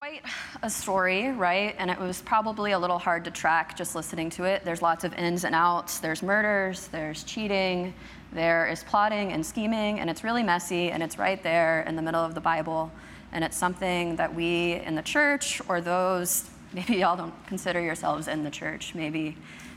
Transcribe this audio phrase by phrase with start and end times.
[0.00, 0.22] quite
[0.62, 1.74] a story, right?
[1.78, 4.62] And it was probably a little hard to track just listening to it.
[4.62, 6.00] There's lots of ins and outs.
[6.00, 7.94] There's murders, there's cheating,
[8.30, 12.02] there is plotting and scheming, and it's really messy, and it's right there in the
[12.02, 12.92] middle of the Bible.
[13.32, 18.28] And it's something that we in the church, or those, maybe y'all don't consider yourselves
[18.28, 19.34] in the church, maybe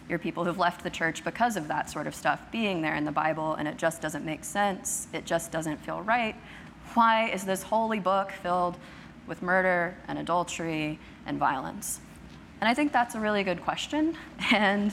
[0.10, 3.06] you're people who've left the church because of that sort of stuff being there in
[3.06, 5.08] the Bible, and it just doesn't make sense.
[5.14, 6.36] It just doesn't feel right.
[6.94, 8.78] Why is this holy book filled
[9.30, 12.02] with murder and adultery and violence?
[12.60, 14.18] And I think that's a really good question.
[14.52, 14.92] And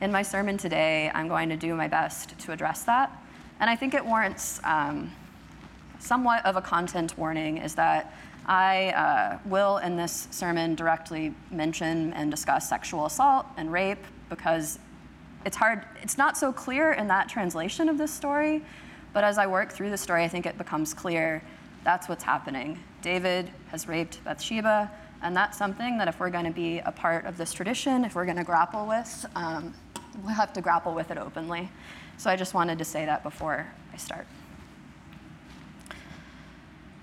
[0.00, 3.12] in my sermon today, I'm going to do my best to address that.
[3.60, 5.12] And I think it warrants um,
[6.00, 8.12] somewhat of a content warning is that
[8.46, 14.78] I uh, will, in this sermon, directly mention and discuss sexual assault and rape because
[15.46, 18.62] it's hard, it's not so clear in that translation of this story.
[19.12, 21.42] But as I work through the story, I think it becomes clear
[21.84, 22.78] that's what's happening.
[23.02, 24.90] David has raped Bathsheba,
[25.22, 28.14] and that's something that if we're going to be a part of this tradition, if
[28.14, 29.74] we're going to grapple with, um,
[30.22, 31.70] we'll have to grapple with it openly.
[32.16, 34.26] So I just wanted to say that before I start.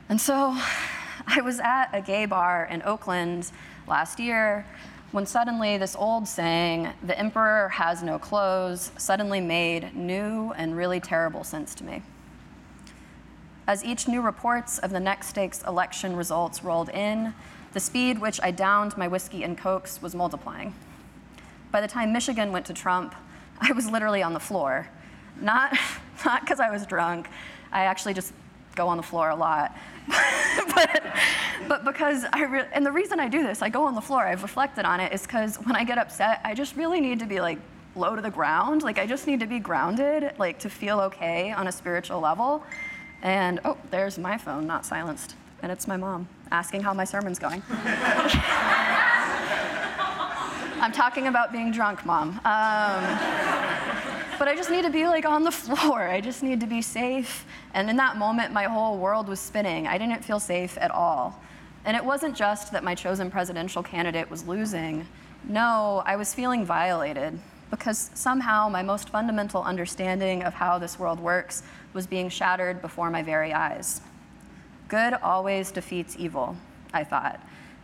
[0.09, 0.57] And so
[1.27, 3.51] I was at a gay bar in Oakland
[3.87, 4.65] last year
[5.11, 10.99] when suddenly this old saying, the emperor has no clothes, suddenly made new and really
[10.99, 12.01] terrible sense to me.
[13.71, 17.33] As each new reports of the next days election results rolled in,
[17.71, 20.75] the speed which I downed my whiskey and cokes was multiplying.
[21.71, 23.15] By the time Michigan went to Trump,
[23.61, 24.89] I was literally on the floor.
[25.39, 25.77] Not
[26.25, 27.29] not because I was drunk.
[27.71, 28.33] I actually just
[28.75, 29.73] go on the floor a lot.
[30.75, 31.03] but,
[31.69, 34.25] but because I re- and the reason I do this, I go on the floor,
[34.25, 37.25] I've reflected on it, is because when I get upset, I just really need to
[37.25, 37.57] be like
[37.95, 38.83] low to the ground.
[38.83, 42.65] Like I just need to be grounded, like to feel okay on a spiritual level.
[43.21, 45.35] And oh, there's my phone, not silenced.
[45.61, 47.61] And it's my mom asking how my sermon's going.
[50.81, 52.29] I'm talking about being drunk, mom.
[52.43, 53.19] Um,
[54.39, 56.01] but I just need to be like on the floor.
[56.01, 57.45] I just need to be safe.
[57.75, 59.85] And in that moment, my whole world was spinning.
[59.85, 61.39] I didn't feel safe at all.
[61.85, 65.05] And it wasn't just that my chosen presidential candidate was losing.
[65.47, 67.39] No, I was feeling violated
[67.71, 73.09] because somehow my most fundamental understanding of how this world works was being shattered before
[73.09, 74.01] my very eyes.
[74.89, 76.57] Good always defeats evil,
[76.93, 77.39] I thought.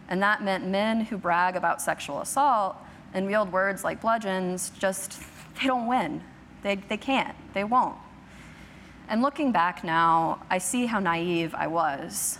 [0.10, 2.76] And that meant men who brag about sexual assault
[3.14, 5.20] and wield words like bludgeons just,
[5.60, 6.22] they don't win.
[6.64, 7.96] They, they can't, they won't.
[9.08, 12.40] And looking back now, I see how naive I was.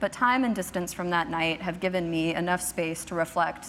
[0.00, 3.68] But time and distance from that night have given me enough space to reflect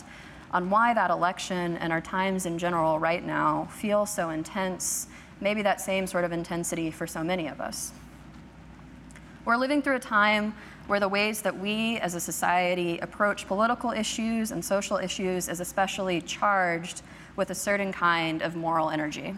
[0.51, 5.07] on why that election and our times in general right now feel so intense,
[5.41, 7.91] maybe that same sort of intensity for so many of us.
[9.45, 10.53] We're living through a time
[10.87, 15.59] where the ways that we as a society approach political issues and social issues is
[15.59, 17.03] especially charged
[17.35, 19.35] with a certain kind of moral energy.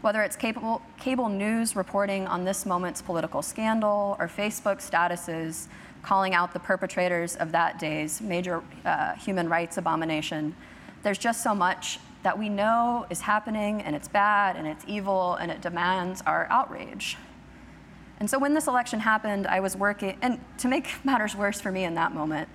[0.00, 5.66] Whether it's capable, cable news reporting on this moment's political scandal or Facebook statuses
[6.02, 10.54] calling out the perpetrators of that day's major uh, human rights abomination,
[11.02, 15.34] there's just so much that we know is happening and it's bad and it's evil
[15.34, 17.16] and it demands our outrage.
[18.20, 21.70] And so when this election happened, I was working, and to make matters worse for
[21.70, 22.48] me in that moment,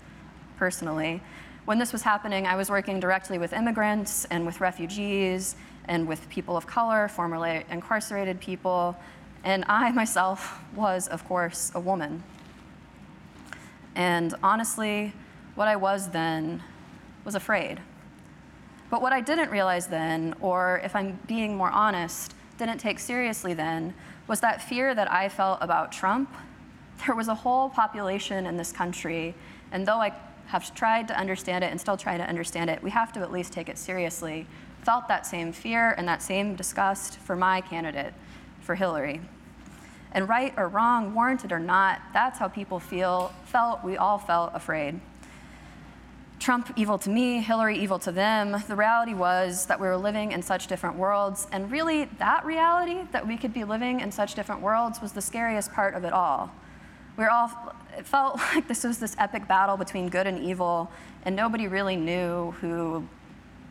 [0.58, 1.22] personally,
[1.66, 5.56] when this was happening, I was working directly with immigrants and with refugees
[5.86, 8.98] and with people of color, formerly incarcerated people,
[9.46, 12.24] and I myself was, of course, a woman.
[13.96, 15.14] And honestly,
[15.56, 16.64] what I was then
[17.24, 17.80] was afraid.
[18.90, 23.54] But what I didn't realize then, or if I'm being more honest, didn't take seriously
[23.54, 23.94] then,
[24.28, 26.30] was that fear that I felt about Trump.
[27.06, 29.34] There was a whole population in this country,
[29.72, 30.14] and though I
[30.46, 33.32] have tried to understand it and still try to understand it, we have to at
[33.32, 34.46] least take it seriously,
[34.84, 38.14] felt that same fear and that same disgust for my candidate,
[38.62, 39.20] for Hillary.
[40.14, 44.52] And right or wrong, warranted or not, that's how people feel, felt, we all felt
[44.54, 45.00] afraid.
[46.40, 48.62] Trump evil to me, Hillary evil to them.
[48.68, 51.48] The reality was that we were living in such different worlds.
[51.52, 55.22] And really, that reality, that we could be living in such different worlds, was the
[55.22, 56.52] scariest part of it all.
[57.16, 60.92] We were all, it felt like this was this epic battle between good and evil,
[61.24, 63.08] and nobody really knew who,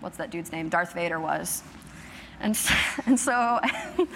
[0.00, 1.62] what's that dude's name, Darth Vader was.
[2.40, 2.58] And,
[3.06, 3.60] and so,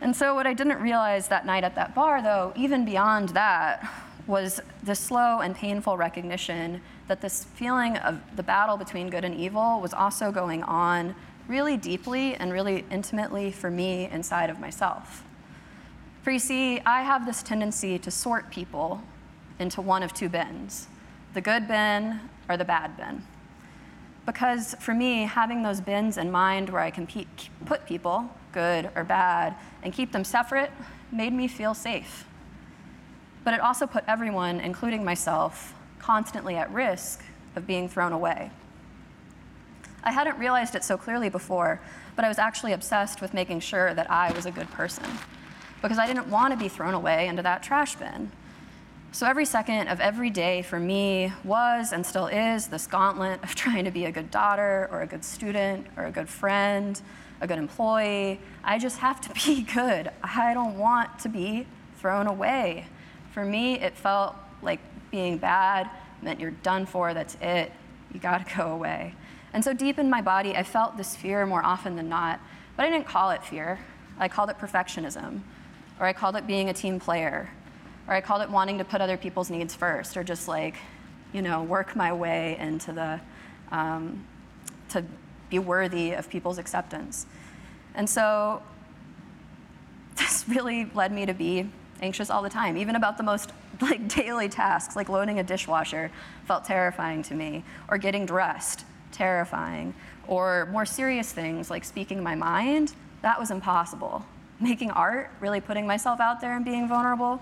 [0.00, 3.88] and so what I didn't realize that night at that bar, though, even beyond that,
[4.26, 9.34] was the slow and painful recognition that this feeling of the battle between good and
[9.34, 11.14] evil was also going on
[11.48, 15.24] really deeply and really intimately for me inside of myself.
[16.22, 19.02] For you see, I have this tendency to sort people
[19.58, 20.88] into one of two bins.
[21.34, 23.22] the good bin or the bad bin.
[24.26, 27.26] Because for me, having those bins in mind where I can pe-
[27.64, 30.70] put people, good or bad, and keep them separate
[31.12, 32.26] made me feel safe.
[33.44, 37.24] But it also put everyone, including myself, constantly at risk
[37.56, 38.50] of being thrown away.
[40.04, 41.80] I hadn't realized it so clearly before,
[42.16, 45.04] but I was actually obsessed with making sure that I was a good person
[45.82, 48.30] because I didn't want to be thrown away into that trash bin.
[49.10, 53.54] So every second of every day for me was and still is this gauntlet of
[53.54, 57.00] trying to be a good daughter or a good student or a good friend,
[57.40, 58.40] a good employee.
[58.64, 60.10] I just have to be good.
[60.22, 61.66] I don't want to be
[61.98, 62.86] thrown away.
[63.32, 64.80] For me, it felt like
[65.10, 65.90] being bad
[66.22, 67.72] meant you're done for, that's it,
[68.12, 69.14] you gotta go away.
[69.52, 72.40] And so deep in my body, I felt this fear more often than not,
[72.76, 73.78] but I didn't call it fear.
[74.18, 75.40] I called it perfectionism,
[76.00, 77.50] or I called it being a team player,
[78.06, 80.76] or I called it wanting to put other people's needs first, or just like,
[81.32, 83.20] you know, work my way into the,
[83.70, 84.26] um,
[84.90, 85.04] to
[85.50, 87.26] be worthy of people's acceptance.
[87.94, 88.62] And so
[90.16, 91.68] this really led me to be
[92.00, 96.10] anxious all the time, even about the most like daily tasks, like loading a dishwasher
[96.46, 99.94] felt terrifying to me, or getting dressed, terrifying,
[100.26, 104.24] or more serious things like speaking my mind, that was impossible.
[104.60, 107.40] Making art, really putting myself out there and being vulnerable,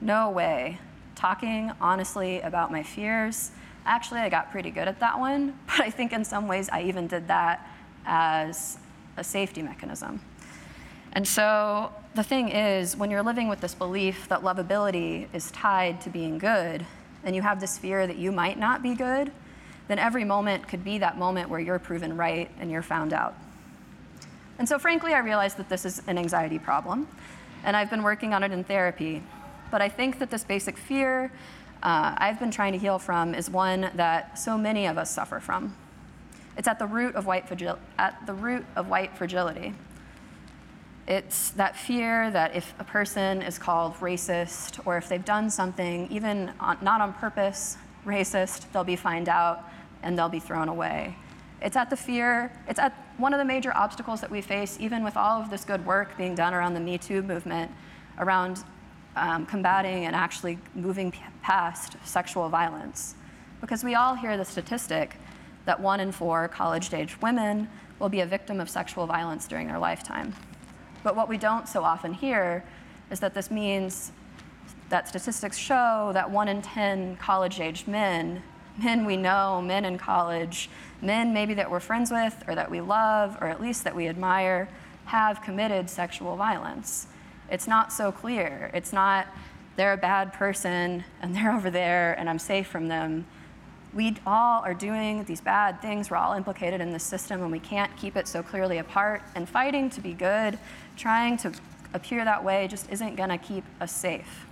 [0.00, 0.78] no way.
[1.14, 3.50] Talking honestly about my fears,
[3.86, 6.82] actually, I got pretty good at that one, but I think in some ways I
[6.82, 7.66] even did that
[8.06, 8.78] as
[9.16, 10.20] a safety mechanism.
[11.12, 16.00] And so the thing is, when you're living with this belief that lovability is tied
[16.02, 16.84] to being good,
[17.24, 19.32] and you have this fear that you might not be good,
[19.88, 23.34] then every moment could be that moment where you're proven right and you're found out.
[24.58, 27.08] And so, frankly, I realized that this is an anxiety problem,
[27.64, 29.22] and I've been working on it in therapy.
[29.70, 31.30] But I think that this basic fear
[31.82, 35.40] uh, I've been trying to heal from is one that so many of us suffer
[35.40, 35.76] from.
[36.56, 39.74] It's at the root of white, fragil- at the root of white fragility.
[41.06, 46.06] It's that fear that if a person is called racist or if they've done something,
[46.10, 49.64] even on, not on purpose, racist, they'll be found out
[50.02, 51.16] and they'll be thrown away.
[51.62, 55.02] It's at the fear, it's at one of the major obstacles that we face, even
[55.02, 57.70] with all of this good work being done around the Me Too movement,
[58.18, 58.62] around
[59.16, 61.12] um, combating and actually moving
[61.42, 63.14] past sexual violence.
[63.60, 65.16] Because we all hear the statistic
[65.64, 67.68] that one in four college aged women
[67.98, 70.34] will be a victim of sexual violence during their lifetime.
[71.02, 72.64] But what we don't so often hear
[73.10, 74.12] is that this means
[74.88, 78.42] that statistics show that one in 10 college aged men
[78.78, 80.70] men we know, men in college,
[81.02, 84.08] men maybe that we're friends with or that we love or at least that we
[84.08, 84.68] admire,
[85.06, 87.06] have committed sexual violence.
[87.50, 88.70] It's not so clear.
[88.74, 89.26] It's not
[89.76, 93.26] they're a bad person and they're over there and I'm safe from them.
[93.94, 96.10] We all are doing these bad things.
[96.10, 99.22] We're all implicated in this system and we can't keep it so clearly apart.
[99.34, 100.58] And fighting to be good,
[100.96, 101.52] trying to
[101.94, 104.46] appear that way, just isn't going to keep us safe.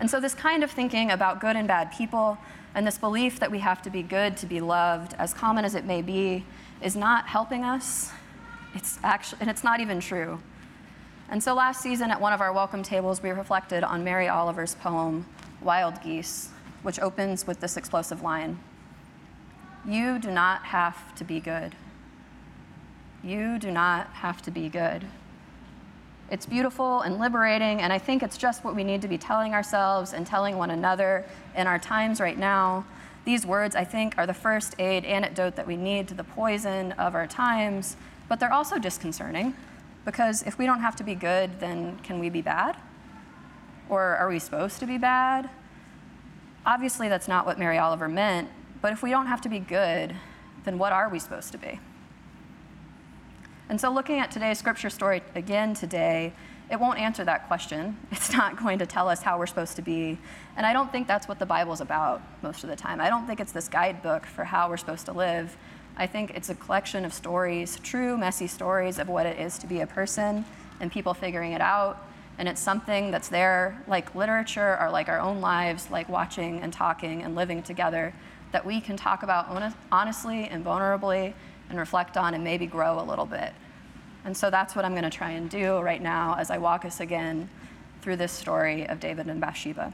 [0.00, 2.36] And so, this kind of thinking about good and bad people
[2.74, 5.76] and this belief that we have to be good to be loved, as common as
[5.76, 6.44] it may be,
[6.82, 8.10] is not helping us.
[8.74, 10.40] It's actually, and it's not even true.
[11.30, 14.74] And so, last season at one of our welcome tables, we reflected on Mary Oliver's
[14.74, 15.26] poem,
[15.62, 16.50] Wild Geese,
[16.82, 18.58] which opens with this explosive line
[19.88, 21.74] You do not have to be good.
[23.22, 25.06] You do not have to be good.
[26.30, 29.54] It's beautiful and liberating, and I think it's just what we need to be telling
[29.54, 31.24] ourselves and telling one another
[31.56, 32.84] in our times right now.
[33.24, 36.92] These words, I think, are the first aid antidote that we need to the poison
[36.92, 37.96] of our times,
[38.28, 39.54] but they're also disconcerting
[40.04, 42.76] because if we don't have to be good, then can we be bad?
[43.88, 45.48] Or are we supposed to be bad?
[46.66, 48.48] Obviously, that's not what Mary Oliver meant,
[48.80, 50.14] but if we don't have to be good,
[50.64, 51.80] then what are we supposed to be?
[53.68, 56.32] And so, looking at today's scripture story again today,
[56.70, 57.96] it won't answer that question.
[58.10, 60.18] It's not going to tell us how we're supposed to be.
[60.56, 63.00] And I don't think that's what the Bible's about most of the time.
[63.00, 65.56] I don't think it's this guidebook for how we're supposed to live.
[65.96, 69.66] I think it's a collection of stories, true, messy stories of what it is to
[69.66, 70.44] be a person
[70.80, 72.08] and people figuring it out.
[72.36, 76.72] And it's something that's there, like literature or like our own lives, like watching and
[76.72, 78.12] talking and living together,
[78.50, 79.46] that we can talk about
[79.92, 81.32] honestly and vulnerably
[81.70, 83.52] and reflect on and maybe grow a little bit.
[84.24, 86.84] And so that's what I'm going to try and do right now as I walk
[86.84, 87.48] us again
[88.02, 89.92] through this story of David and Bathsheba.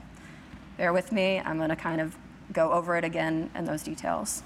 [0.78, 2.16] Bear with me, I'm going to kind of
[2.52, 4.42] go over it again in those details.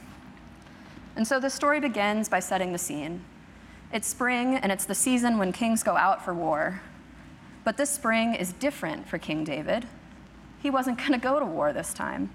[1.17, 3.25] And so the story begins by setting the scene.
[3.93, 6.81] It's spring, and it's the season when kings go out for war.
[7.63, 9.87] But this spring is different for King David.
[10.61, 12.31] He wasn't going to go to war this time.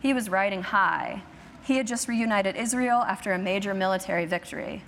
[0.00, 1.22] He was riding high.
[1.64, 4.82] He had just reunited Israel after a major military victory.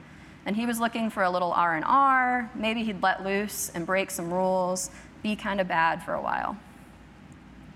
[0.47, 2.51] And he was looking for a little R&R.
[2.55, 4.91] Maybe he'd let loose and break some rules,
[5.23, 6.57] be kind of bad for a while.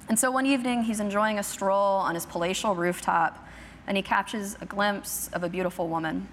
[0.09, 3.46] And so one evening, he's enjoying a stroll on his palatial rooftop,
[3.87, 6.29] and he catches a glimpse of a beautiful woman.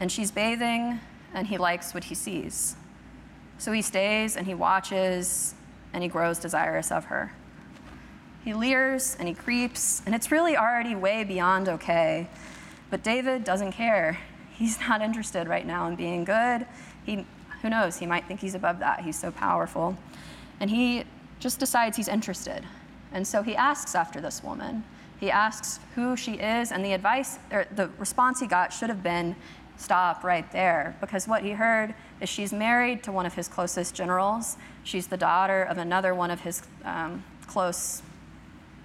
[0.00, 1.00] And she's bathing,
[1.34, 2.76] and he likes what he sees.
[3.58, 5.54] So he stays and he watches,
[5.92, 7.32] and he grows desirous of her.
[8.44, 12.28] He leers and he creeps, and it's really already way beyond okay.
[12.90, 14.18] But David doesn't care.
[14.54, 16.66] He's not interested right now in being good.
[17.04, 17.26] He,
[17.62, 19.00] who knows, he might think he's above that.
[19.00, 19.96] He's so powerful.
[20.60, 21.04] And he
[21.40, 22.64] just decides he's interested.
[23.12, 24.84] And so he asks after this woman.
[25.18, 29.02] He asks who she is, and the advice, or the response he got should have
[29.02, 29.34] been
[29.76, 33.94] stop right there, because what he heard is she's married to one of his closest
[33.94, 34.56] generals.
[34.84, 38.02] She's the daughter of another one of his um, close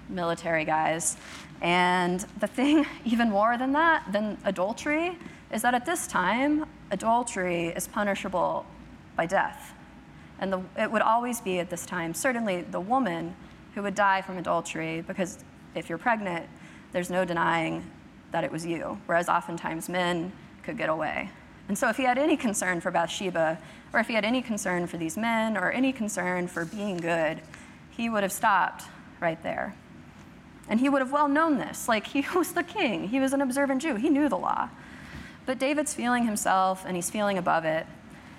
[0.10, 1.18] military guys.
[1.62, 5.18] And the thing, even more than that, than adultery,
[5.52, 8.66] is that at this time, adultery is punishable
[9.16, 9.74] by death.
[10.40, 13.36] And the, it would always be at this time, certainly the woman
[13.76, 15.44] who would die from adultery, because
[15.76, 16.48] if you're pregnant,
[16.92, 17.84] there's no denying
[18.32, 20.32] that it was you, whereas oftentimes men
[20.64, 21.30] could get away.
[21.68, 23.58] And so, if he had any concern for Bathsheba,
[23.94, 27.42] or if he had any concern for these men, or any concern for being good,
[27.90, 28.84] he would have stopped
[29.20, 29.76] right there.
[30.68, 31.88] And he would have well known this.
[31.88, 34.70] Like, he was the king, he was an observant Jew, he knew the law.
[35.46, 37.86] But David's feeling himself, and he's feeling above it.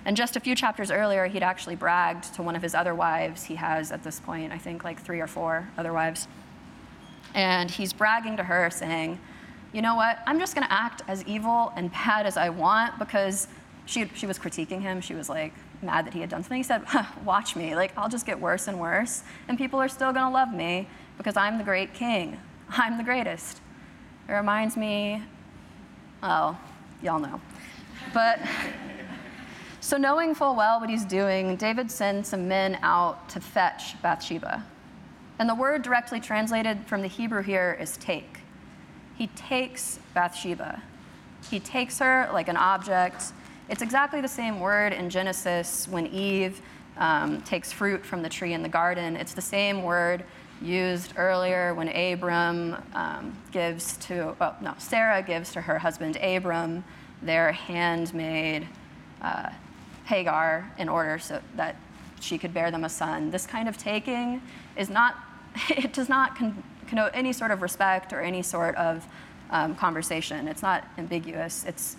[0.06, 3.44] And just a few chapters earlier, he'd actually bragged to one of his other wives.
[3.44, 6.28] He has, at this point, I think like three or four other wives.
[7.34, 9.18] And he's bragging to her, saying,
[9.72, 10.20] You know what?
[10.26, 13.48] I'm just going to act as evil and bad as I want because
[13.86, 15.00] she, she was critiquing him.
[15.00, 16.56] She was like mad that he had done something.
[16.56, 16.82] He said,
[17.24, 17.74] Watch me.
[17.74, 19.24] Like, I'll just get worse and worse.
[19.48, 20.88] And people are still going to love me
[21.18, 22.38] because I'm the great king.
[22.70, 23.60] I'm the greatest.
[24.28, 25.22] It reminds me,
[26.22, 26.56] oh,
[27.02, 27.40] y'all know.
[28.12, 28.40] But.
[29.84, 34.64] So, knowing full well what he's doing, David sends some men out to fetch Bathsheba.
[35.44, 38.38] And the word directly translated from the Hebrew here is take.
[39.14, 40.82] He takes Bathsheba.
[41.50, 43.24] He takes her like an object.
[43.68, 46.62] It's exactly the same word in Genesis when Eve
[46.96, 49.16] um, takes fruit from the tree in the garden.
[49.16, 50.24] It's the same word
[50.62, 56.82] used earlier when Abram um, gives to, well, no, Sarah gives to her husband Abram
[57.20, 58.66] their handmaid
[59.20, 59.50] uh,
[60.06, 61.76] Hagar in order so that
[62.18, 63.30] she could bear them a son.
[63.30, 64.40] This kind of taking
[64.74, 65.16] is not,
[65.70, 69.06] it does not con- connote any sort of respect or any sort of
[69.50, 70.48] um, conversation.
[70.48, 71.64] It's not ambiguous.
[71.64, 71.96] It's,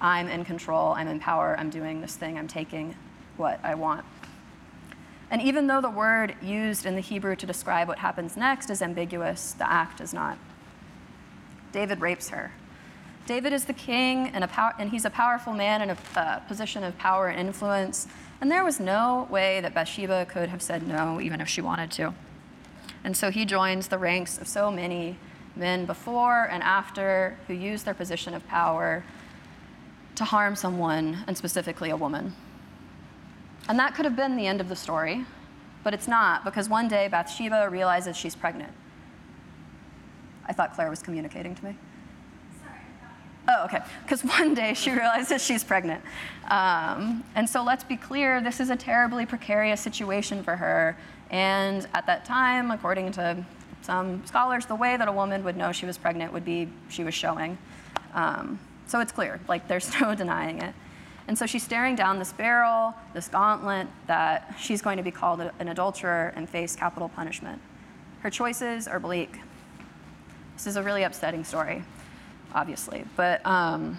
[0.00, 2.94] I'm in control, I'm in power, I'm doing this thing, I'm taking
[3.36, 4.04] what I want.
[5.30, 8.82] And even though the word used in the Hebrew to describe what happens next is
[8.82, 10.38] ambiguous, the act is not.
[11.72, 12.52] David rapes her.
[13.26, 16.82] David is the king, and, power, and he's a powerful man in a uh, position
[16.82, 18.08] of power and influence.
[18.40, 21.92] And there was no way that Bathsheba could have said no, even if she wanted
[21.92, 22.12] to.
[23.04, 25.16] And so he joins the ranks of so many
[25.56, 29.04] men before and after who use their position of power
[30.20, 32.34] to harm someone, and specifically a woman.
[33.68, 35.24] And that could have been the end of the story,
[35.82, 38.70] but it's not, because one day Bathsheba realizes she's pregnant.
[40.46, 41.76] I thought Claire was communicating to me.
[42.60, 42.80] Sorry,
[43.48, 43.78] oh, okay.
[44.02, 46.02] Because one day she realizes she's pregnant.
[46.50, 50.98] Um, and so let's be clear this is a terribly precarious situation for her.
[51.30, 53.44] And at that time, according to
[53.82, 57.04] some scholars, the way that a woman would know she was pregnant would be she
[57.04, 57.56] was showing.
[58.14, 60.74] Um, so it's clear, like there's no denying it.
[61.28, 65.40] And so she's staring down this barrel, this gauntlet, that she's going to be called
[65.40, 67.60] an adulterer and face capital punishment.
[68.20, 69.38] Her choices are bleak.
[70.56, 71.84] This is a really upsetting story
[72.54, 73.04] obviously.
[73.16, 73.98] But um,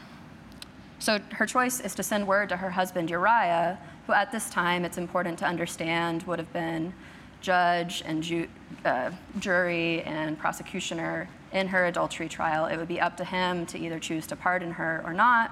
[1.00, 4.86] so her choice is to send word to her husband Uriah, who at this time,
[4.86, 6.94] it's important to understand, would have been
[7.42, 8.48] judge and ju-
[8.86, 12.66] uh, jury and prosecutioner in her adultery trial.
[12.66, 15.52] It would be up to him to either choose to pardon her or not,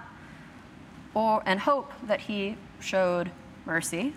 [1.13, 3.31] or, and hope that he showed
[3.65, 4.13] mercy,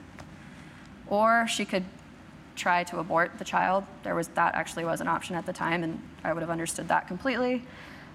[1.09, 1.85] or she could
[2.55, 3.85] try to abort the child.
[4.03, 6.89] There was that actually was an option at the time, and I would have understood
[6.89, 7.65] that completely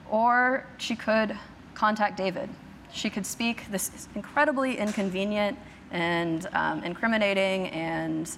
[0.10, 1.38] or she could
[1.74, 2.50] contact David.
[2.92, 5.58] She could speak this incredibly inconvenient
[5.92, 8.30] and um, incriminating and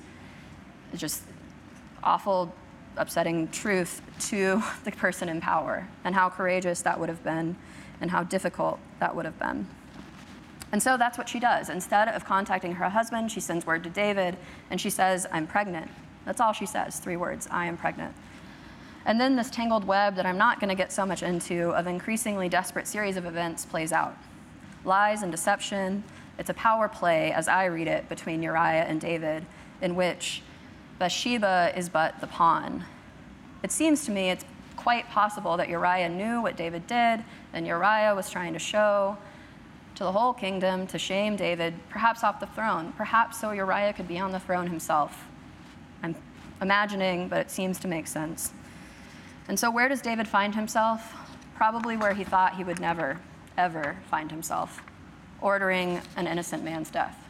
[0.95, 1.23] just
[2.03, 2.53] awful,
[2.97, 7.55] upsetting truth to the person in power, and how courageous that would have been,
[8.01, 9.67] and how difficult that would have been.
[10.71, 11.69] And so that's what she does.
[11.69, 14.37] Instead of contacting her husband, she sends word to David
[14.69, 15.89] and she says, I'm pregnant.
[16.25, 18.13] That's all she says, three words I am pregnant.
[19.05, 21.87] And then this tangled web that I'm not going to get so much into of
[21.87, 24.15] increasingly desperate series of events plays out.
[24.85, 26.03] Lies and deception.
[26.37, 29.45] It's a power play, as I read it, between Uriah and David,
[29.81, 30.43] in which
[30.99, 32.83] Bathsheba is but the pawn.
[33.63, 38.13] It seems to me it's quite possible that Uriah knew what David did, and Uriah
[38.15, 39.17] was trying to show
[39.95, 44.07] to the whole kingdom to shame David, perhaps off the throne, perhaps so Uriah could
[44.07, 45.25] be on the throne himself.
[46.03, 46.15] I'm
[46.61, 48.53] imagining, but it seems to make sense.
[49.47, 51.13] And so, where does David find himself?
[51.55, 53.19] Probably where he thought he would never,
[53.57, 54.81] ever find himself
[55.41, 57.28] ordering an innocent man's death.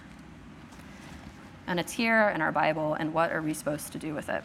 [1.69, 4.43] And it's here in our Bible, and what are we supposed to do with it?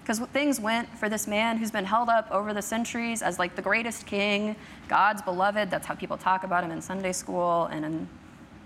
[0.00, 3.54] Because things went for this man who's been held up over the centuries as like
[3.54, 4.56] the greatest king,
[4.88, 5.70] God's beloved.
[5.70, 8.08] That's how people talk about him in Sunday school and in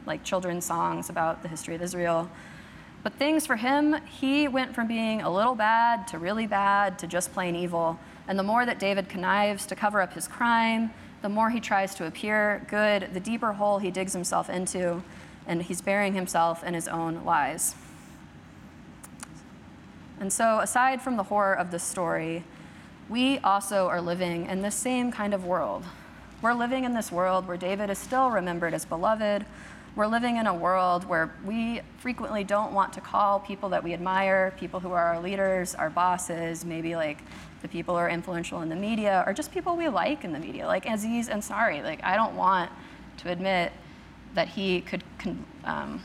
[0.07, 2.31] like children's songs about the history of Israel.
[3.03, 7.07] But things for him, he went from being a little bad to really bad to
[7.07, 8.01] just plain evil.
[8.29, 11.95] And the more that David connives to cover up his crime, the more he tries
[11.97, 15.03] to appear good, the deeper hole he digs himself into,
[15.49, 17.75] and he's burying himself in his own lies.
[20.21, 22.45] And so, aside from the horror of this story,
[23.09, 25.85] we also are living in the same kind of world.
[26.43, 29.47] We're living in this world where David is still remembered as beloved.
[29.97, 33.95] We're living in a world where we frequently don't want to call people that we
[33.95, 37.19] admire, people who are our leaders, our bosses, maybe like
[37.63, 40.39] the people who are influential in the media, or just people we like in the
[40.39, 41.83] media, like Aziz Ansari.
[41.83, 42.71] Like, I don't want
[43.19, 43.73] to admit
[44.35, 45.03] that he could.
[45.19, 46.03] Con- um,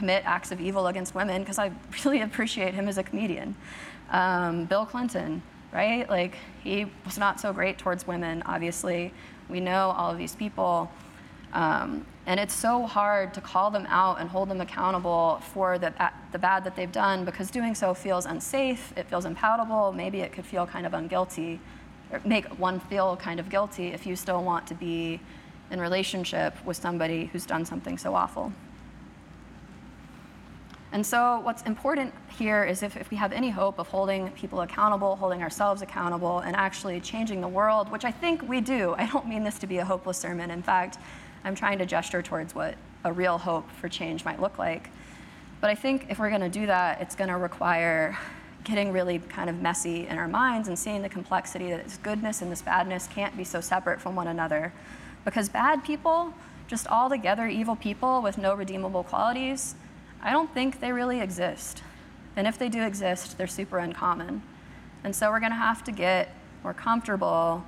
[0.00, 1.70] commit acts of evil against women because I
[2.04, 3.54] really appreciate him as a comedian.
[4.10, 6.08] Um, Bill Clinton, right?
[6.08, 9.12] Like, he was not so great towards women, obviously.
[9.50, 10.90] We know all of these people.
[11.52, 15.92] Um, and it's so hard to call them out and hold them accountable for the,
[16.32, 20.32] the bad that they've done because doing so feels unsafe, it feels unpalatable, maybe it
[20.32, 21.58] could feel kind of unguilty,
[22.10, 25.20] or make one feel kind of guilty if you still want to be
[25.70, 28.52] in relationship with somebody who's done something so awful.
[30.92, 34.62] And so, what's important here is if, if we have any hope of holding people
[34.62, 38.94] accountable, holding ourselves accountable, and actually changing the world, which I think we do.
[38.98, 40.50] I don't mean this to be a hopeless sermon.
[40.50, 40.98] In fact,
[41.44, 44.90] I'm trying to gesture towards what a real hope for change might look like.
[45.60, 48.18] But I think if we're going to do that, it's going to require
[48.64, 52.42] getting really kind of messy in our minds and seeing the complexity that this goodness
[52.42, 54.72] and this badness can't be so separate from one another.
[55.24, 56.34] Because bad people,
[56.66, 59.74] just altogether evil people with no redeemable qualities,
[60.22, 61.82] I don't think they really exist.
[62.36, 64.42] And if they do exist, they're super uncommon.
[65.02, 67.64] And so we're going to have to get more comfortable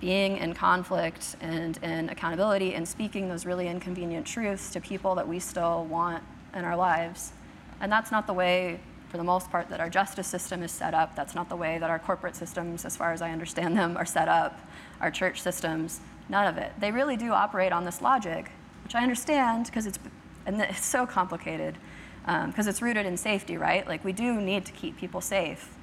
[0.00, 5.28] being in conflict and in accountability and speaking those really inconvenient truths to people that
[5.28, 6.22] we still want
[6.54, 7.32] in our lives.
[7.80, 10.94] And that's not the way, for the most part, that our justice system is set
[10.94, 11.14] up.
[11.14, 14.06] That's not the way that our corporate systems, as far as I understand them, are
[14.06, 14.58] set up.
[15.00, 16.72] Our church systems, none of it.
[16.78, 18.50] They really do operate on this logic,
[18.84, 19.98] which I understand because it's
[20.46, 21.76] and it's so complicated
[22.24, 23.86] because um, it's rooted in safety, right?
[23.86, 25.76] Like we do need to keep people safe.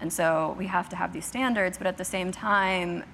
[0.00, 3.04] And so we have to have these standards, but at the same time,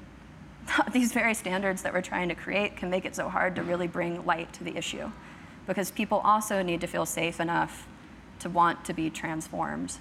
[0.93, 3.87] these very standards that we're trying to create can make it so hard to really
[3.87, 5.11] bring light to the issue
[5.67, 7.87] because people also need to feel safe enough
[8.41, 9.97] to want to be transformed.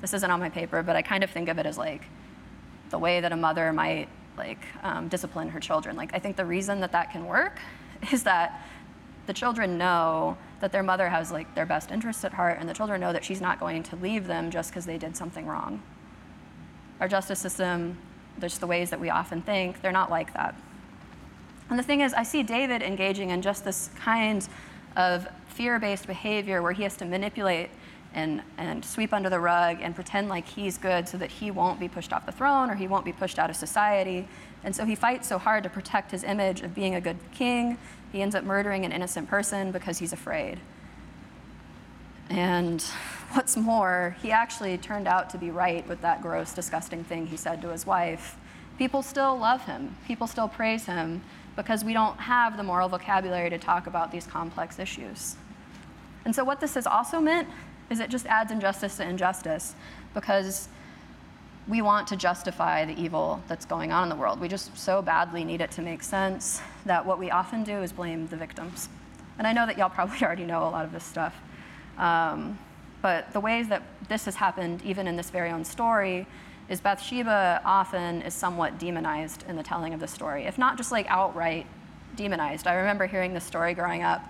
[0.00, 2.02] This isn't on my paper, but I kind of think of it as like
[2.90, 5.96] the way that a mother might like um, discipline her children.
[5.96, 7.58] Like I think the reason that that can work
[8.12, 8.62] is that
[9.28, 12.72] the children know that their mother has like their best interests at heart and the
[12.72, 15.82] children know that she's not going to leave them just because they did something wrong
[16.98, 17.96] our justice system
[18.40, 20.54] just the ways that we often think they're not like that
[21.68, 24.48] and the thing is i see david engaging in just this kind
[24.96, 27.68] of fear-based behavior where he has to manipulate
[28.14, 31.78] and, and sweep under the rug and pretend like he's good so that he won't
[31.78, 34.26] be pushed off the throne or he won't be pushed out of society.
[34.64, 37.78] And so he fights so hard to protect his image of being a good king
[38.12, 40.60] he ends up murdering an innocent person because he's afraid.
[42.30, 42.82] And
[43.32, 47.36] what's more, he actually turned out to be right with that gross, disgusting thing he
[47.36, 48.36] said to his wife.
[48.78, 51.22] People still love him, people still praise him
[51.56, 55.36] because we don't have the moral vocabulary to talk about these complex issues.
[56.24, 57.48] And so, what this has also meant
[57.90, 59.74] is it just adds injustice to injustice
[60.14, 60.68] because
[61.68, 64.40] we want to justify the evil that's going on in the world.
[64.40, 67.92] We just so badly need it to make sense that what we often do is
[67.92, 68.88] blame the victims.
[69.36, 71.34] And I know that y'all probably already know a lot of this stuff.
[71.98, 72.58] Um,
[73.02, 76.26] but the ways that this has happened, even in this very own story,
[76.68, 80.90] is Bathsheba often is somewhat demonized in the telling of the story, if not just
[80.90, 81.66] like outright
[82.16, 82.66] demonized.
[82.66, 84.22] I remember hearing this story growing up,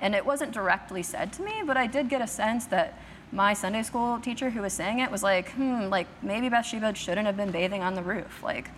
[0.00, 2.98] and it wasn't directly said to me, but I did get a sense that
[3.32, 7.26] my Sunday school teacher who was saying it was like, hmm, like maybe Bathsheba shouldn't
[7.26, 8.42] have been bathing on the roof.
[8.42, 8.70] Like,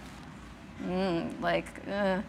[0.83, 2.22] mm, like, uh.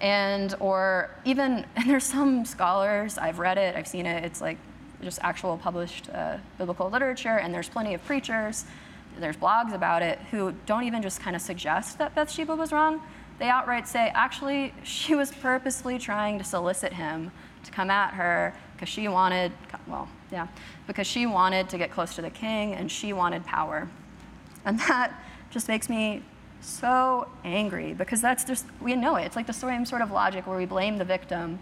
[0.00, 4.58] and or even, and there's some scholars, I've read it, I've seen it, it's like
[5.02, 8.64] just actual published uh, biblical literature, and there's plenty of preachers,
[9.18, 13.00] there's blogs about it, who don't even just kind of suggest that Bathsheba was wrong.
[13.38, 17.32] They outright say, actually, she was purposely trying to solicit him
[17.64, 19.52] to come at her because she wanted,
[19.86, 20.46] well, yeah,
[20.86, 23.88] because she wanted to get close to the king and she wanted power.
[24.64, 25.12] And that
[25.50, 26.22] just makes me
[26.60, 29.24] so angry because that's just, we know it.
[29.24, 31.58] It's like the same sort of logic where we blame the victim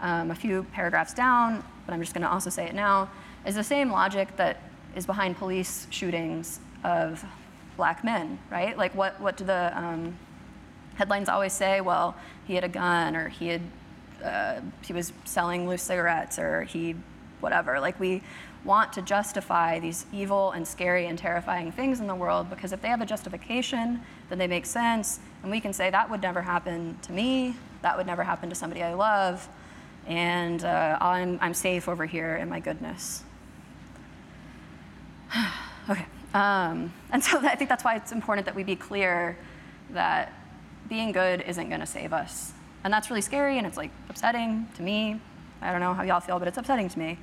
[0.00, 3.10] um, a few paragraphs down, but I'm just going to also say it now,
[3.46, 4.58] is the same logic that
[4.96, 7.24] is behind police shootings of
[7.76, 8.76] black men, right?
[8.76, 10.16] Like, what, what do the um,
[10.94, 11.80] headlines always say?
[11.80, 13.62] Well, he had a gun, or he had
[14.22, 16.96] uh, he was selling loose cigarettes, or he
[17.40, 17.80] whatever.
[17.80, 18.22] Like, we
[18.64, 22.82] want to justify these evil and scary and terrifying things in the world because if
[22.82, 26.42] they have a justification, then they make sense, and we can say that would never
[26.42, 29.48] happen to me, that would never happen to somebody I love,
[30.06, 33.24] and uh, I'm, I'm safe over here in my goodness.
[35.88, 36.06] okay.
[36.34, 39.36] Um, and so I think that's why it's important that we be clear
[39.90, 40.32] that
[40.88, 42.52] being good isn't going to save us.
[42.84, 45.20] And that's really scary and it's like upsetting to me.
[45.60, 47.18] I don't know how y'all feel, but it's upsetting to me.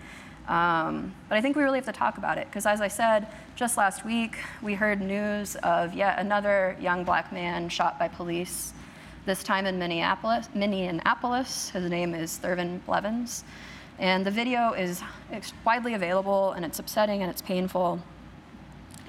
[0.47, 3.27] Um, but I think we really have to talk about it because, as I said,
[3.55, 8.73] just last week we heard news of yet another young black man shot by police
[9.25, 10.47] this time in Minneapolis.
[10.53, 11.69] Minneapolis.
[11.71, 13.43] His name is Thurman Blevins.
[13.99, 15.03] And the video is
[15.65, 17.99] widely available, and it's upsetting and it's painful.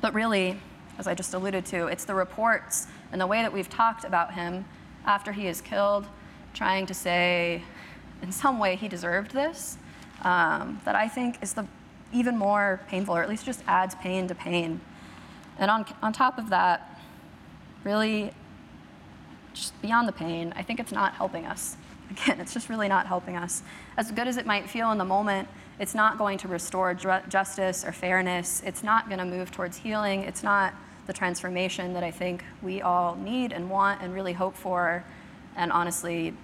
[0.00, 0.58] But really,
[0.98, 4.34] as I just alluded to, it's the reports and the way that we've talked about
[4.34, 4.64] him
[5.06, 6.06] after he is killed,
[6.58, 7.62] trying to say,
[8.20, 9.78] in some way, he deserved this,
[10.22, 11.64] um, that I think is the
[12.12, 14.80] even more painful, or at least just adds pain to pain.
[15.58, 17.00] And on, on top of that,
[17.84, 18.32] really
[19.54, 21.76] just beyond the pain, I think it's not helping us.
[22.10, 23.62] Again, it's just really not helping us.
[23.96, 25.46] As good as it might feel in the moment,
[25.78, 28.62] it's not going to restore justice or fairness.
[28.66, 30.22] It's not going to move towards healing.
[30.22, 30.74] It's not
[31.06, 35.04] the transformation that I think we all need and want and really hope for,
[35.54, 36.34] and honestly,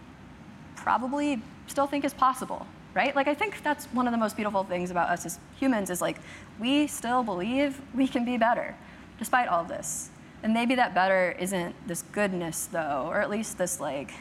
[0.77, 3.15] probably still think is possible, right?
[3.15, 6.01] Like, I think that's one of the most beautiful things about us as humans is
[6.01, 6.19] like,
[6.59, 8.75] we still believe we can be better
[9.19, 10.11] despite all this.
[10.43, 14.13] And maybe that better isn't this goodness, though, or at least this like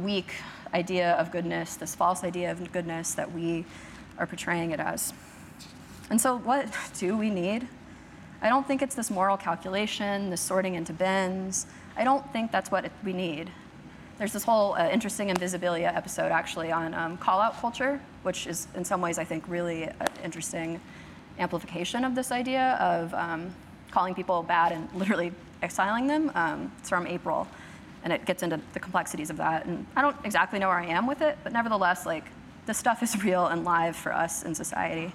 [0.00, 0.32] weak
[0.72, 3.64] idea of goodness, this false idea of goodness that we
[4.18, 5.12] are portraying it as.
[6.10, 6.66] And so, what
[6.98, 7.66] do we need?
[8.42, 11.66] I don't think it's this moral calculation, this sorting into bins.
[11.96, 13.50] I don't think that's what we need.
[14.16, 18.68] There's this whole uh, interesting Invisibilia episode actually on um, call out culture, which is
[18.76, 20.80] in some ways, I think, really an interesting
[21.40, 23.52] amplification of this idea of um,
[23.90, 26.30] calling people bad and literally exiling them.
[26.36, 27.48] Um, it's from April,
[28.04, 29.66] and it gets into the complexities of that.
[29.66, 32.24] And I don't exactly know where I am with it, but nevertheless, like
[32.66, 35.12] this stuff is real and live for us in society.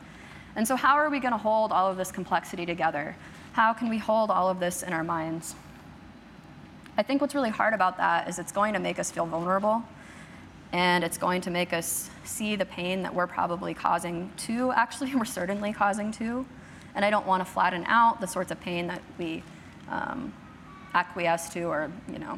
[0.58, 3.16] And so, how are we going to hold all of this complexity together?
[3.54, 5.56] How can we hold all of this in our minds?
[7.00, 9.82] I think what's really hard about that is it's going to make us feel vulnerable
[10.74, 15.16] and it's going to make us see the pain that we're probably causing to, actually,
[15.16, 16.46] we're certainly causing to.
[16.96, 19.44] And I don't want to flatten out the sorts of pain that we
[19.88, 20.34] um,
[20.94, 22.38] acquiesce to or, you know,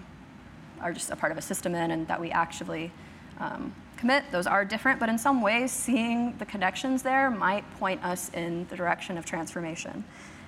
[0.80, 2.92] are just a part of a system in and that we actually
[3.40, 4.26] um, commit.
[4.32, 8.68] Those are different, but in some ways, seeing the connections there might point us in
[8.68, 10.04] the direction of transformation.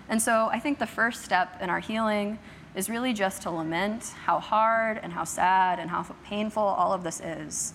[0.08, 2.38] And so I think the first step in our healing
[2.76, 7.04] is really just to lament how hard and how sad and how painful all of
[7.04, 7.74] this is.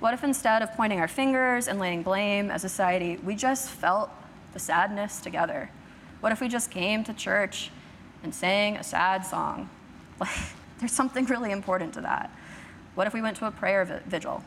[0.00, 3.68] What if instead of pointing our fingers and laying blame as a society, we just
[3.68, 4.10] felt
[4.52, 5.70] the sadness together?
[6.20, 7.70] What if we just came to church
[8.24, 9.70] and sang a sad song?
[10.18, 10.30] Like,
[10.80, 12.30] there's something really important to that.
[12.94, 14.42] What if we went to a prayer vigil?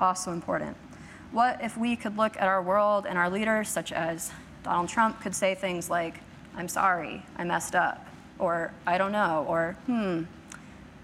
[0.00, 0.76] Also important.
[1.30, 5.20] What if we could look at our world and our leaders, such as Donald Trump,
[5.20, 6.20] could say things like,
[6.56, 8.04] I'm sorry, I messed up,
[8.40, 10.22] or I don't know, or hmm,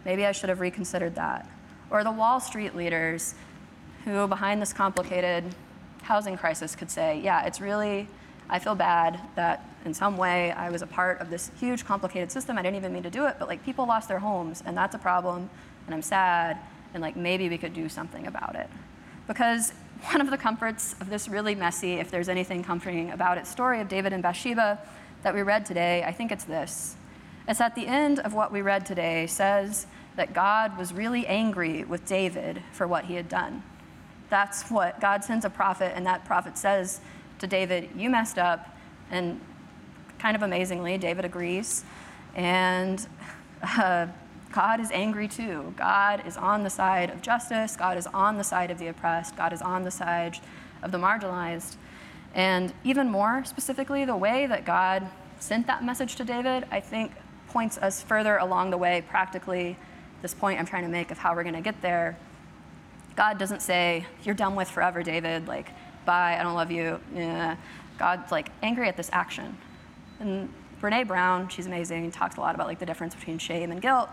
[0.05, 1.49] maybe I should have reconsidered that.
[1.91, 3.35] Or the Wall Street leaders
[4.05, 5.45] who, behind this complicated
[6.03, 8.09] housing crisis, could say, yeah, it's really
[8.49, 12.31] I feel bad that in some way I was a part of this huge complicated
[12.31, 12.59] system.
[12.59, 14.95] I didn't even mean to do it, but like people lost their homes and that's
[14.95, 15.51] a problem
[15.87, 16.59] and I'm sad
[16.95, 18.69] and like maybe we could do something about it.
[19.27, 19.73] Because
[20.11, 23.81] one of the comforts of this really messy, if there's anything comforting about it, story
[23.81, 24.79] of David and Bathsheba
[25.23, 26.97] that we read today, I think it's this.
[27.49, 31.85] It's at the end of what we read today says that God was really angry
[31.85, 33.63] with David for what he had done.
[34.29, 37.01] That's what God sends a prophet, and that prophet says
[37.39, 38.77] to David, You messed up.
[39.11, 39.41] And
[40.19, 41.85] kind of amazingly, David agrees.
[42.35, 43.07] And
[43.63, 44.09] uh,
[44.53, 45.73] God is angry too.
[45.77, 47.77] God is on the side of justice.
[47.77, 49.37] God is on the side of the oppressed.
[49.37, 50.39] God is on the side
[50.83, 51.77] of the marginalized.
[52.35, 55.07] And even more specifically, the way that God
[55.39, 57.13] sent that message to David, I think,
[57.49, 59.77] points us further along the way practically.
[60.23, 62.17] This point I'm trying to make of how we're going to get there.
[63.15, 65.49] God doesn't say, You're done with forever, David.
[65.49, 65.71] Like,
[66.05, 67.01] bye, I don't love you.
[67.15, 67.57] Yeah.
[67.99, 69.57] God's like angry at this action.
[70.21, 73.81] And Brene Brown, she's amazing, talks a lot about like the difference between shame and
[73.81, 74.09] guilt.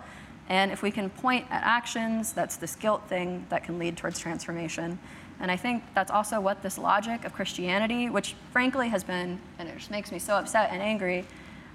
[0.49, 4.19] And if we can point at actions, that's this guilt thing that can lead towards
[4.19, 4.99] transformation.
[5.39, 9.67] And I think that's also what this logic of Christianity, which frankly has been, and
[9.67, 11.25] it just makes me so upset and angry,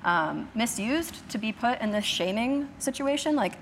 [0.05, 3.37] um, misused to be put in this shaming situation.
[3.37, 3.55] Like,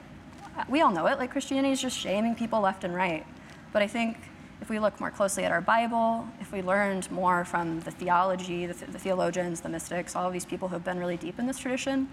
[0.68, 3.27] we all know it, like Christianity is just shaming people left and right.
[3.72, 4.16] But I think
[4.61, 8.66] if we look more closely at our Bible, if we learned more from the theology,
[8.66, 11.38] the, th- the theologians, the mystics, all of these people who have been really deep
[11.38, 12.09] in this tradition,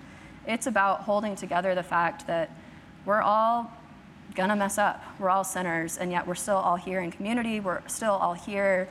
[0.46, 2.52] it's about holding together the fact that
[3.06, 3.72] we're all
[4.36, 5.04] gonna mess up.
[5.20, 7.60] We're all sinners, and yet we're still all here in community.
[7.60, 8.90] We're still all here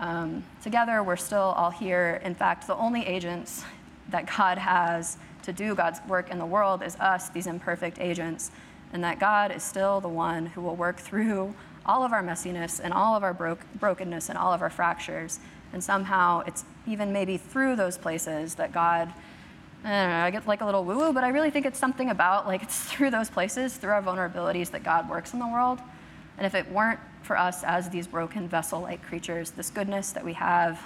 [0.00, 1.02] um, together.
[1.02, 2.20] We're still all here.
[2.24, 3.64] In fact, the only agents
[4.10, 8.50] that God has to do God's work in the world is us, these imperfect agents,
[8.92, 11.54] and that God is still the one who will work through
[11.86, 15.40] all of our messiness and all of our bro- brokenness and all of our fractures.
[15.72, 19.12] And somehow it's even maybe through those places that God
[19.86, 21.78] I don't know, I get like a little woo woo, but I really think it's
[21.78, 25.46] something about like it's through those places, through our vulnerabilities, that God works in the
[25.46, 25.78] world.
[26.38, 30.24] And if it weren't for us as these broken vessel like creatures, this goodness that
[30.24, 30.80] we have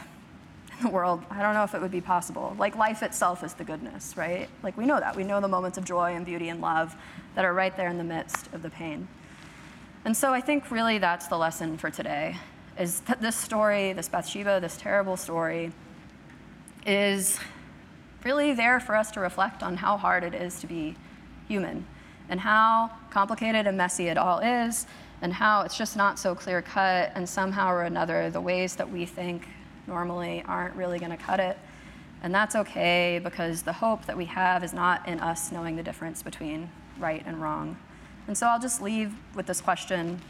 [0.79, 2.55] in the world, I don't know if it would be possible.
[2.59, 4.49] Like life itself is the goodness, right?
[4.63, 5.17] Like we know that.
[5.17, 6.97] We know the moments of joy and beauty and love
[7.35, 9.09] that are right there in the midst of the pain.
[10.05, 12.37] And so I think really that's the lesson for today
[12.79, 15.73] is that this story, this Bathsheba, this terrible story,
[16.87, 17.39] is
[18.25, 20.95] really there for us to reflect on how hard it is to be
[21.49, 21.85] human
[22.29, 24.87] and how complicated and messy it all is
[25.23, 28.89] and how it's just not so clear cut and somehow or another the ways that
[28.89, 29.49] we think
[29.89, 31.59] normally aren't really going to cut it
[32.23, 35.83] and that's okay because the hope that we have is not in us knowing the
[35.83, 37.77] difference between right and wrong
[38.27, 40.21] and so i'll just leave with this question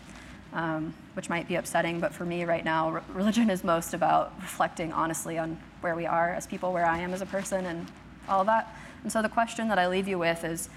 [0.55, 4.33] um, which might be upsetting but for me right now re- religion is most about
[4.41, 7.87] reflecting honestly on where we are as people, where I am as a person, and
[8.29, 8.75] all that.
[9.03, 10.69] And so the question that I leave you with is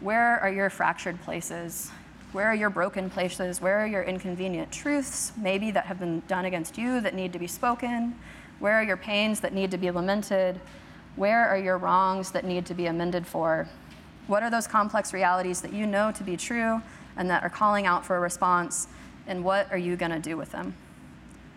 [0.00, 1.90] where are your fractured places?
[2.34, 3.62] Where are your broken places?
[3.62, 7.38] Where are your inconvenient truths, maybe that have been done against you that need to
[7.38, 8.18] be spoken?
[8.58, 10.60] Where are your pains that need to be lamented?
[11.16, 13.68] Where are your wrongs that need to be amended for?
[14.26, 16.82] What are those complex realities that you know to be true
[17.16, 18.88] and that are calling out for a response?
[19.26, 20.74] And what are you going to do with them?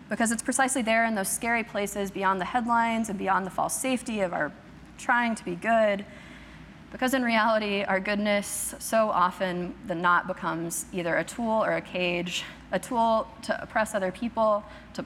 [0.08, 3.74] because it's precisely there in those scary places beyond the headlines and beyond the false
[3.74, 4.52] safety of our
[4.96, 6.04] trying to be good.
[6.90, 11.80] Because in reality, our goodness so often the not becomes either a tool or a
[11.80, 15.04] cage, a tool to oppress other people, to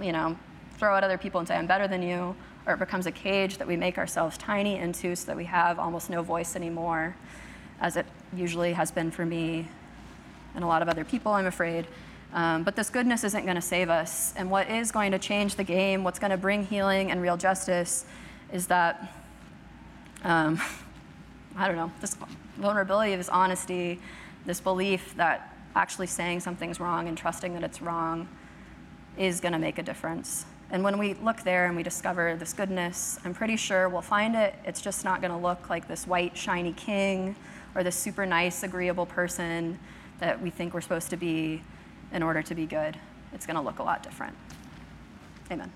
[0.00, 0.36] you know,
[0.78, 2.36] throw at other people and say, I'm better than you,
[2.66, 5.78] or it becomes a cage that we make ourselves tiny into so that we have
[5.78, 7.16] almost no voice anymore,
[7.80, 9.68] as it usually has been for me
[10.54, 11.86] and a lot of other people, I'm afraid.
[12.32, 14.34] Um, but this goodness isn't going to save us.
[14.36, 17.36] And what is going to change the game, what's going to bring healing and real
[17.36, 18.04] justice,
[18.52, 19.12] is that,
[20.24, 20.60] um,
[21.56, 22.16] I don't know, this
[22.56, 24.00] vulnerability, this honesty,
[24.44, 28.28] this belief that actually saying something's wrong and trusting that it's wrong
[29.16, 30.46] is going to make a difference.
[30.70, 34.34] And when we look there and we discover this goodness, I'm pretty sure we'll find
[34.34, 34.54] it.
[34.64, 37.36] It's just not going to look like this white, shiny king
[37.74, 39.78] or this super nice, agreeable person
[40.18, 41.62] that we think we're supposed to be
[42.12, 42.98] in order to be good,
[43.32, 44.34] it's going to look a lot different.
[45.50, 45.70] Amen.